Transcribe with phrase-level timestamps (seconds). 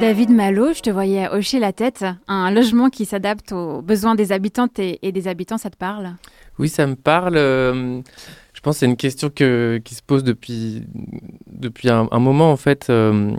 [0.00, 2.06] David Malo, je te voyais hocher la tête.
[2.26, 6.14] Un logement qui s'adapte aux besoins des habitantes et, des habitants, ça te parle?
[6.58, 7.36] Oui, ça me parle.
[7.36, 8.00] Euh,
[8.54, 10.84] je pense que c'est une question qui se pose depuis,
[11.46, 12.88] depuis un, moment, en fait.
[12.88, 13.36] Euh,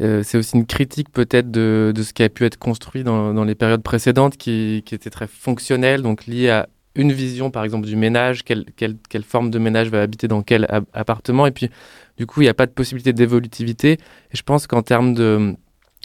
[0.00, 3.56] euh, c'est aussi une critique peut-être de, ce qui a pu être construit dans, les
[3.56, 6.68] périodes précédentes qui, qui, était très fonctionnel, donc lié à
[7.00, 10.66] une vision par exemple du ménage, quelle, quelle, forme de ménage va habiter dans quel
[10.92, 11.70] appartement, et puis
[12.18, 13.92] du coup il n'y a pas de possibilité d'évolutivité.
[13.92, 15.56] Et je pense qu'en termes de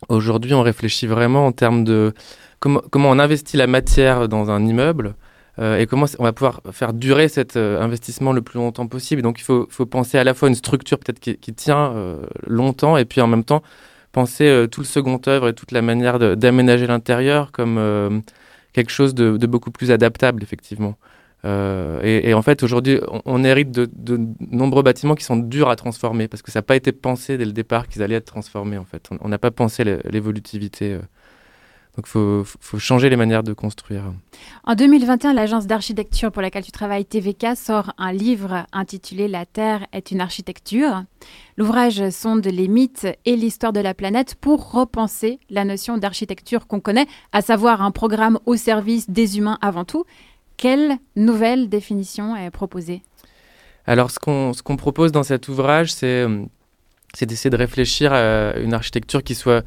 [0.09, 2.13] Aujourd'hui, on réfléchit vraiment en termes de
[2.59, 5.15] comment, comment on investit la matière dans un immeuble
[5.57, 9.21] euh, et comment on va pouvoir faire durer cet euh, investissement le plus longtemps possible.
[9.21, 12.97] Donc, il faut, faut penser à la fois une structure peut-être qui, tient euh, longtemps
[12.97, 13.63] et puis en même temps
[14.11, 18.23] penser tout le second œuvre et toute la manière d'aménager l'intérieur comme
[18.75, 20.95] quelque chose de, de, beaucoup plus adaptable, effectivement.
[21.45, 24.19] Euh, et, en fait, aujourd'hui, on, hérite de,
[24.51, 27.45] nombreux bâtiments qui sont durs à transformer parce que ça n'a pas été pensé dès
[27.45, 28.77] le départ qu'ils allaient être transformés.
[28.77, 30.99] En fait, on n'a pas pensé l'évolutivité.
[31.95, 34.03] Donc, il faut, changer les manières de construire.
[34.65, 39.87] En 2021, l'agence d'architecture pour laquelle tu travailles, TVK, sort un livre intitulé La Terre
[39.93, 41.03] est une architecture.
[41.55, 46.81] L'ouvrage sonde les mythes et l'histoire de la planète pour repenser la notion d'architecture qu'on
[46.81, 50.03] connaît, à savoir un programme au service des humains avant tout.
[50.57, 53.03] Quelle nouvelle définition est proposée?
[53.87, 56.43] Alors, ce qu'on propose dans cet ouvrage, euh,
[57.13, 59.63] c'est d'essayer de réfléchir à une architecture qui soit,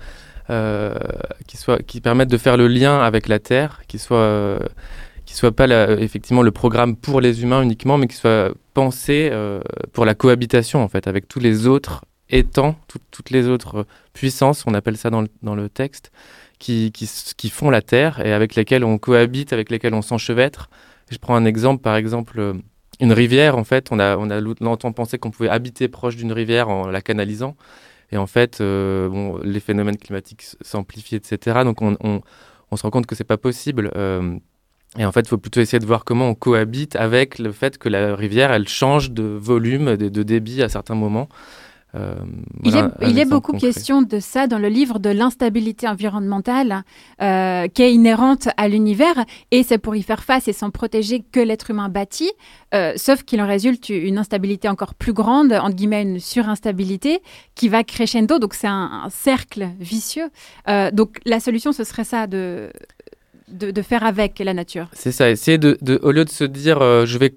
[1.46, 4.58] qui soit qui permette de faire le lien avec la Terre, qui soit euh,
[5.27, 5.66] qui soit pas
[5.98, 9.30] effectivement le programme pour les humains uniquement, mais qui soit pensé
[9.92, 12.77] pour la cohabitation en fait avec tous les autres étangs,
[13.10, 16.12] toutes les autres puissances, on appelle ça dans dans le texte,
[16.58, 20.68] qui, qui, font la Terre et avec lesquels on cohabite, avec lesquels on s'enchevêtre.
[21.10, 22.55] Je prends un exemple, par exemple, euh,
[23.00, 26.33] une rivière, en fait, on a, on a longtemps pensé qu'on pouvait habiter proche d'une
[26.33, 27.56] rivière en la canalisant.
[28.11, 31.61] Et en fait, euh, bon, les phénomènes climatiques s'amplifient, etc.
[31.64, 32.23] Donc on,
[32.77, 33.91] se rend compte que c'est pas possible.
[33.96, 34.36] Euh,
[34.98, 37.77] et en fait, il faut plutôt essayer de voir comment on cohabite avec le fait
[37.77, 41.29] que la rivière, elle change de volume, de débit à certains moments.
[41.94, 42.16] Euh,
[42.64, 46.82] il, est, beaucoup question de ça dans le livre de l'instabilité environnementale
[47.22, 51.24] euh, qui est inhérente à l'univers et c'est pour y faire face et s'en protéger
[51.32, 52.30] que l'être humain bâtit,
[52.74, 57.22] euh, sauf qu'il en résulte une instabilité encore plus grande, entre guillemets une surinstabilité
[57.54, 60.28] qui va crescendo, donc c'est un, cercle vicieux.
[60.92, 62.70] donc la solution ce serait ça de,
[63.48, 64.88] de, faire avec la nature.
[64.92, 67.34] C'est ça, essayer de, au lieu de se dire je vais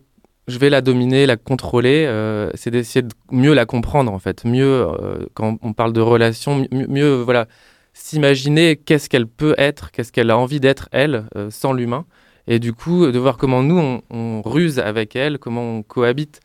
[0.51, 4.45] je vais la dominer, la contrôler, euh, c'est d'essayer de mieux la comprendre en fait,
[4.45, 7.47] mieux euh, quand on parle de relation, mieux, voilà,
[7.94, 12.06] s'imaginer qu'est-ce qu'elle peut être, qu'est-ce qu'elle a envie d'être elle euh, sans l'humain,
[12.47, 16.41] et du coup de voir comment nous on, ruse avec elle, comment on cohabite.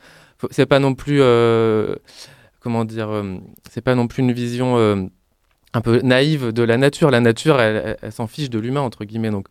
[0.50, 1.20] C'est pas non plus,
[2.60, 3.24] comment dire,
[3.70, 4.76] c'est pas non plus une vision
[5.72, 7.10] un peu naïve de la nature.
[7.10, 9.46] La nature, elle, elle s'en fiche de l'humain entre guillemets, donc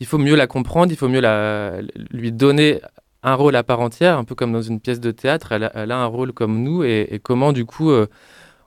[0.00, 2.80] il faut mieux la comprendre, il faut mieux la, lui donner
[3.22, 5.52] un rôle à part entière, un peu comme dans une pièce de théâtre.
[5.52, 8.06] Elle a, un rôle comme nous et, comment du coup euh,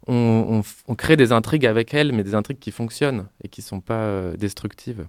[0.07, 0.61] on,
[0.95, 4.01] crée des intrigues avec elle, mais des intrigues qui fonctionnent et qui ne sont pas
[4.01, 5.07] euh, destructives.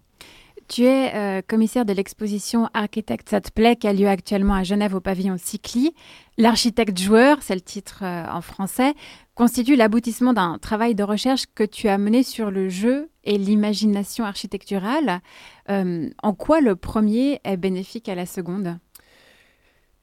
[0.66, 4.62] Tu es euh, commissaire de l'exposition Architecte ça te plaît qui a lieu actuellement à
[4.62, 5.94] Genève au pavillon Cycli.
[6.38, 8.94] L'architecte joueur, c'est le titre en français,
[9.34, 14.24] constitue l'aboutissement d'un travail de recherche que tu as mené sur le jeu et l'imagination
[14.24, 15.20] architecturale.
[15.68, 18.78] en quoi le premier est bénéfique à la seconde?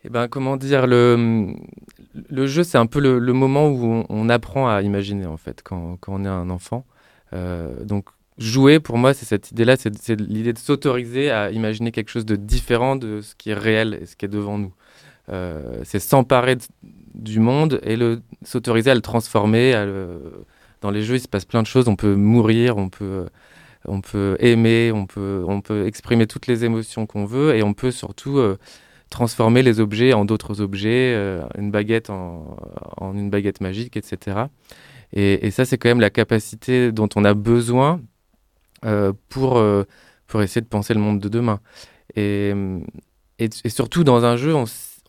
[0.03, 1.53] Eh ben, comment dire, le,
[2.29, 5.97] le jeu, c'est un peu le, moment où on, apprend à imaginer, en fait, quand,
[5.99, 6.85] quand on est un enfant.
[7.33, 8.05] Euh, donc,
[8.37, 12.35] jouer, pour moi, c'est cette idée-là, c'est l'idée de s'autoriser à imaginer quelque chose de
[12.35, 14.73] différent de ce qui est réel et ce qui est devant nous.
[15.29, 16.57] Euh, c'est s'emparer
[17.13, 17.95] du monde et
[18.43, 19.73] s'autoriser à le transformer.
[19.75, 19.85] À
[20.81, 21.87] Dans les jeux, il se passe plein de choses.
[21.87, 23.27] On peut mourir, on peut,
[23.85, 27.73] on peut aimer, on peut, on peut exprimer toutes les émotions qu'on veut et on
[27.73, 28.39] peut surtout...
[28.39, 28.57] Euh,
[29.11, 32.57] transformer les objets en d'autres objets, euh, une baguette en,
[33.13, 34.45] une baguette magique, etc.
[35.13, 38.01] Et, ça, c'est quand même la capacité dont on a besoin
[38.85, 39.83] euh, pour, euh,
[40.25, 41.59] pour essayer de penser le monde de demain.
[42.15, 42.53] Et,
[43.67, 44.55] surtout, dans un jeu,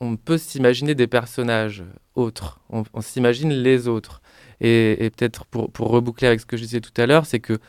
[0.00, 1.84] on, peut s'imaginer des personnages
[2.16, 4.20] autres, on, s'imagine les autres.
[4.60, 7.60] Et, peut-être pour reboucler avec ce que je disais tout à l'heure, c'est que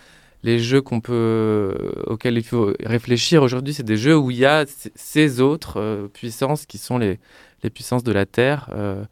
[0.44, 4.38] les jeux qu'on peut, euh, auxquels il faut réfléchir aujourd'hui, c'est des jeux où il
[4.38, 7.19] y a ces autres euh, puissances qui sont les,
[7.63, 8.69] les, puissances de la Terre.
[8.75, 9.04] Euh,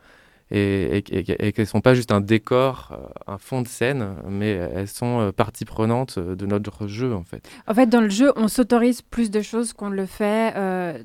[0.54, 5.32] et, qu'elles ne sont pas juste un décor, un fond de scène, mais elles sont
[5.34, 7.48] partie prenante de notre jeu en fait.
[7.68, 10.54] En fait, dans le jeu, on s'autorise plus de choses qu'on le fait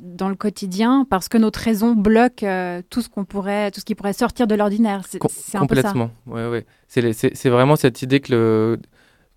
[0.00, 2.44] dans le quotidien parce que notre raison bloque
[2.90, 5.02] tout ce qu'on pourrait, tout ce qui pourrait sortir de l'ordinaire.
[5.08, 5.18] C'est
[5.56, 5.92] un peu ça.
[5.92, 6.10] Complètement.
[6.26, 6.66] Ouais, ouais.
[6.88, 8.80] C'est vraiment cette idée que le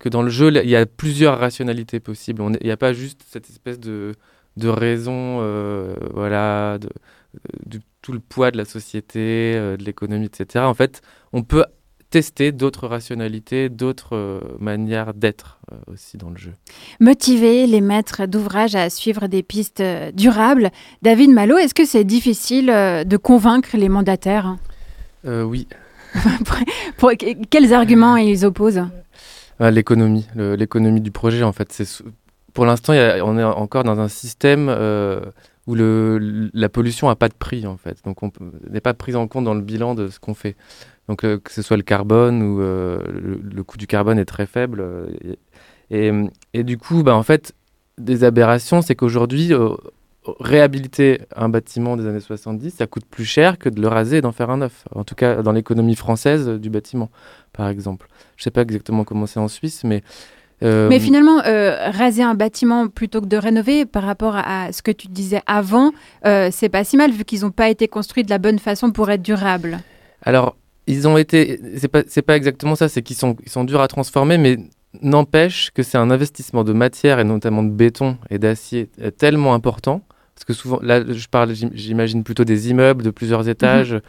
[0.00, 2.42] que dans le jeu, il y a plusieurs rationalités possibles.
[2.60, 4.14] Il n'y a pas juste cette espèce de,
[4.56, 6.88] de raison, euh, voilà, de,
[8.02, 10.64] tout le poids de la société, euh, de l'économie, etc.
[10.64, 11.02] En fait,
[11.34, 11.66] on peut
[12.08, 16.54] tester d'autres rationalités, d'autres euh, manières d'être aussi dans le jeu.
[16.98, 19.82] Motiver les maîtres d'ouvrage à suivre des pistes
[20.14, 20.70] durables.
[21.02, 24.56] David Malo, est-ce que c'est difficile de convaincre les mandataires?
[25.24, 25.68] Oui.
[26.96, 27.12] pour,
[27.50, 28.82] quels arguments ils opposent?
[29.60, 31.82] Ah, l'économie, l'économie du projet en fait.
[32.54, 35.20] Pour l'instant, on est encore dans un système euh,
[35.66, 37.98] où le, la pollution n'a pas de prix en fait.
[38.04, 38.32] Donc on
[38.70, 40.56] n'est pas pris en compte dans le bilan de ce qu'on fait.
[41.08, 44.46] Donc euh, que ce soit le carbone ou euh, le, coût du carbone est très
[44.46, 44.82] faible.
[45.90, 46.10] Et,
[46.54, 47.52] et, du coup, bah, en fait,
[47.98, 49.52] des aberrations, c'est qu'aujourd'hui,
[50.38, 54.20] réhabiliter un bâtiment des années 70, ça coûte plus cher que de le raser et
[54.20, 54.84] d'en faire un neuf.
[54.94, 57.10] En tout cas, dans l'économie française du bâtiment,
[57.52, 58.08] par exemple.
[58.36, 60.02] Je sais pas exactement comment c'est en Suisse, mais...
[60.62, 64.82] Euh, mais finalement, euh, raser un bâtiment plutôt que de rénover, par rapport à, ce
[64.82, 65.92] que tu disais avant,
[66.26, 68.90] euh, c'est pas si mal vu qu'ils n'ont pas été construits de la bonne façon
[68.90, 69.78] pour être durables.
[70.22, 70.56] Alors,
[70.86, 71.58] ils ont été.
[71.78, 74.58] C'est pas, pas exactement ça, c'est qu'ils sont, ils sont durs à transformer, mais
[75.00, 80.02] n'empêche que c'est un investissement de matière et notamment de béton et d'acier tellement important.
[80.40, 84.00] Parce que souvent, là, je parle, j'imagine plutôt des immeubles de plusieurs étages, mhm.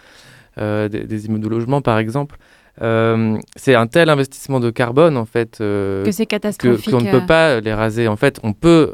[0.57, 2.37] Des, des, immeubles de logement par exemple.
[2.81, 7.11] Euh, c'est un tel investissement de carbone en fait euh, que c'est catastrophique qu'on ne
[7.11, 7.21] peut euh.
[7.21, 8.07] pas les raser.
[8.07, 8.91] En fait, on peut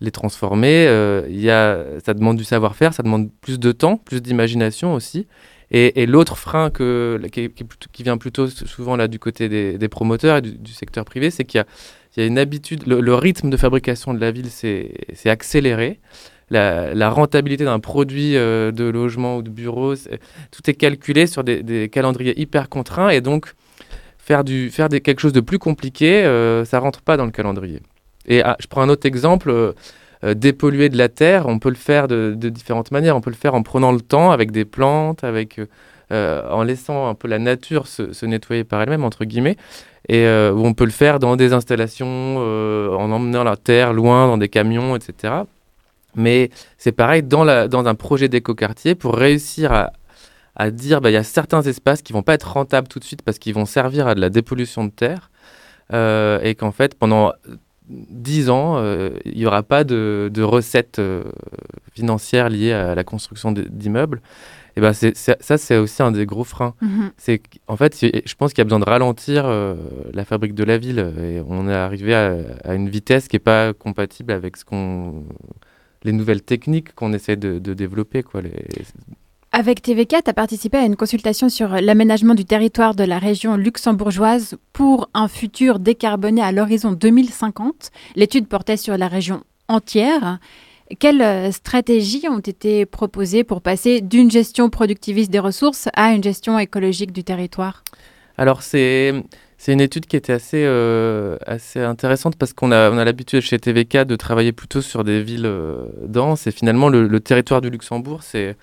[0.00, 0.84] les transformer.
[1.28, 5.26] Il y a, ça demande du savoir-faire, ça demande plus de temps, plus d'imagination aussi.
[5.72, 10.72] Et, l'autre frein que, qui, vient plutôt souvent là du côté des, promoteurs et du,
[10.72, 11.64] secteur privé, c'est qu'il
[12.16, 14.90] y, y a, une habitude, le, le, rythme de fabrication de la ville s'est
[15.26, 16.00] accéléré
[16.50, 21.88] la, rentabilité d'un produit euh, de logement ou de bureau, tout est calculé sur des,
[21.90, 23.54] calendriers hyper contraints et donc
[24.18, 27.80] faire, du, faire quelque chose de plus compliqué, euh, ça rentre pas dans le calendrier.
[28.26, 29.50] Et ah, je prends un autre exemple.
[29.50, 29.72] Euh,
[30.34, 33.16] dépolluer de la terre, on peut le faire de, différentes manières.
[33.16, 35.58] On peut le faire en prenant le temps avec des plantes, avec,
[36.10, 39.56] en laissant un peu la nature se, nettoyer par elle-même, entre guillemets.
[40.10, 44.50] Et on peut le faire dans des installations, en emmenant la terre loin dans des
[44.50, 45.44] camions, etc.
[46.14, 49.92] Mais c'est pareil dans, la, dans un projet d'écoquartier, pour réussir à,
[50.56, 53.04] à dire bah, il y a certains espaces qui vont pas être rentables tout de
[53.04, 55.30] suite parce qu'ils vont servir à de la dépollution de terre
[55.92, 57.32] euh, et qu'en fait pendant
[57.88, 61.24] 10 ans euh, il n'y aura pas de, de recettes euh,
[61.94, 64.20] financières liées à la construction d'immeubles.
[64.76, 66.74] Et ben c'est, ça c'est aussi un des gros freins.
[66.82, 67.10] Mm-hmm.
[67.16, 69.50] C'est en fait je pense qu'il y a besoin de ralentir
[70.12, 73.40] la fabrique de la ville et on est arrivé à, à une vitesse qui n'est
[73.40, 75.24] pas compatible avec ce qu'on
[76.02, 78.22] les nouvelles techniques qu'on essaie de, développer.
[78.22, 78.52] Quoi, les...
[79.52, 83.56] Avec TVK, tu as participé à une consultation sur l'aménagement du territoire de la région
[83.56, 87.90] luxembourgeoise pour un futur décarboné à l'horizon 2050.
[88.16, 90.38] L'étude portait sur la région entière.
[90.98, 96.22] Quelles euh, stratégies ont été proposées pour passer d'une gestion productiviste des ressources à une
[96.22, 97.84] gestion écologique du territoire?
[98.38, 99.14] Alors, c'est
[99.60, 103.42] c'est une étude qui était assez, euh, assez intéressante parce qu'on a, on a l'habitude
[103.42, 107.68] chez TVK de travailler plutôt sur des villes euh, denses et finalement le, territoire du
[107.68, 108.56] Luxembourg, c'est,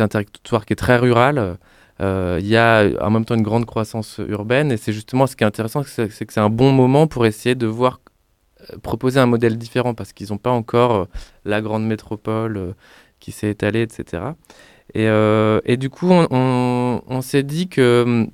[0.00, 1.58] un territoire qui est très rural.
[2.00, 5.36] Euh, il y a en même temps une grande croissance urbaine et c'est justement ce
[5.36, 8.00] qui est intéressant, c'est, que c'est un bon moment pour essayer de voir
[8.82, 11.06] proposer un modèle différent parce qu'ils n'ont pas encore
[11.44, 12.74] la grande métropole
[13.20, 14.24] qui s'est étalée, etc.
[14.92, 15.06] Et,
[15.72, 18.30] et du coup, on s'est dit que hum,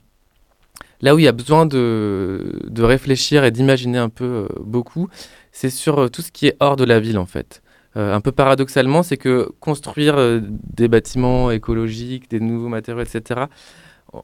[1.03, 5.09] Là où il y a besoin de, réfléchir et d'imaginer un peu euh, beaucoup,
[5.51, 7.63] c'est sur euh, tout ce qui est hors de la ville en fait.
[7.97, 13.43] Euh, un peu paradoxalement, c'est que construire des bâtiments écologiques, des nouveaux matériaux, etc.,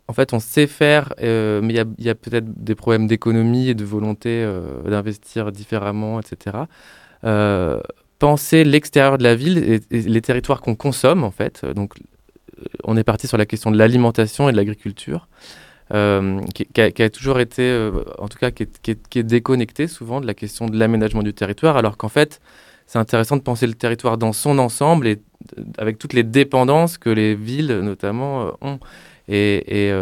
[0.06, 3.85] en fait, on sait faire, mais il y a, peut-être des problèmes d'économie et de
[3.87, 4.47] volonté
[4.85, 6.58] d'investir différemment, etc.
[8.18, 11.64] penser l'extérieur de la ville et, et les territoires qu'on consomme, en fait.
[11.64, 11.94] Donc,
[12.85, 15.26] on est parti sur la question de l'alimentation et de l'agriculture.
[15.95, 20.35] Euh, qui, a, toujours été, euh, en tout cas, qui est, déconnecté souvent de la
[20.35, 22.40] question de l'aménagement du territoire, alors qu'en fait,
[22.87, 25.23] c'est intéressant de penser le territoire dans son ensemble et
[25.78, 28.80] avec toutes les dépendances que les villes, notamment, euh, ont.
[29.28, 29.95] Et,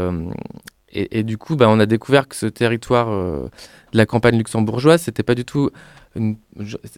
[1.25, 3.51] du coup, bah, on a découvert que ce territoire de
[3.93, 5.71] la campagne luxembourgeoise, c'était pas du tout.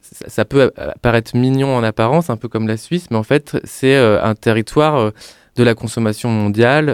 [0.02, 0.70] ça peut
[1.02, 5.12] paraître mignon en apparence, un peu comme la Suisse, mais en fait, c'est un territoire
[5.58, 6.86] de la consommation mondiale.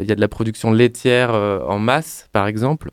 [0.00, 2.90] Il y a de la production laitière en masse, par exemple.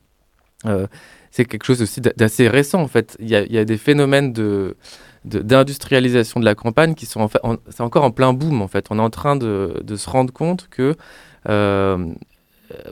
[1.32, 3.18] c'est quelque chose aussi d'assez récent, en fait.
[3.20, 4.78] Il y, a, des phénomènes de
[5.26, 7.40] d'industrialisation de, la campagne qui sont en fait,
[7.70, 8.86] c'est encore en plein boom en fait.
[8.92, 10.96] On est en train de, de se rendre compte que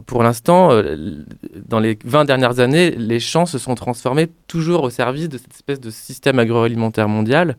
[0.05, 1.23] pour l'instant, euh,
[1.67, 5.53] dans les 20 dernières années, les champs se sont transformés toujours au service de cette
[5.53, 7.57] espèce de système agroalimentaire mondial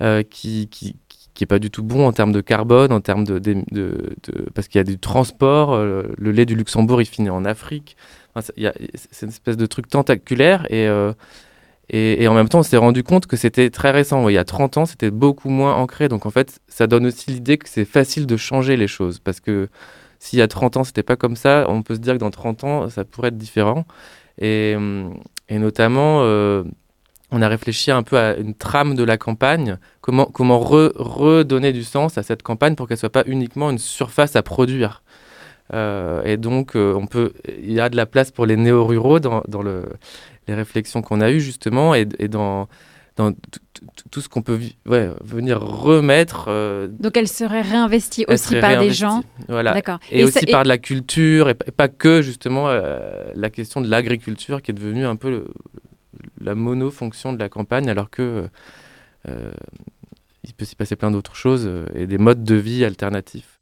[0.00, 0.96] euh, qui, qui,
[1.34, 3.40] qui est pas du tout bon en termes de carbone, en termes de,
[4.54, 5.72] parce qu'il y a du transport.
[5.72, 7.96] Euh, le lait du Luxembourg, il finit en Afrique.
[8.40, 10.86] c'est une espèce de truc tentaculaire et,
[11.90, 14.28] et, et en même temps, on s'est rendu compte que c'était très récent.
[14.28, 16.08] il y a 30 ans, c'était beaucoup moins ancré.
[16.08, 19.40] Donc en fait, ça donne aussi l'idée que c'est facile de changer les choses parce
[19.40, 19.68] que
[20.18, 22.30] s'il y a 30 ans, c'était pas comme ça, on peut se dire que dans
[22.30, 23.86] 30 ans, ça pourrait être différent.
[24.38, 24.76] Et,
[25.48, 26.64] et notamment, euh,
[27.32, 31.82] on a réfléchi un peu à une trame de la campagne, comment, comment redonner du
[31.82, 35.02] sens à cette campagne pour qu'elle soit pas uniquement une surface à produire.
[35.72, 39.18] Euh, et donc, euh, on peut, il y a de la place pour les néo-ruraux
[39.18, 39.84] dans, dans le,
[40.46, 42.68] les réflexions qu'on a eues justement et, et dans,
[43.16, 43.32] dans
[44.10, 46.46] tout ce qu'on peut ouais, venir remettre.
[46.48, 49.22] Euh, Donc elle serait réinvestie aussi par des gens.
[49.48, 49.72] Voilà.
[49.72, 49.98] D'accord.
[50.10, 54.62] Et, aussi par de la culture et, pas que justement euh, la question de l'agriculture
[54.62, 55.44] qui est devenue un peu
[56.44, 58.48] la monofonction de la campagne alors que
[59.28, 59.52] euh,
[60.44, 63.60] il peut s'y passer plein d'autres choses et des modes de vie alternatifs.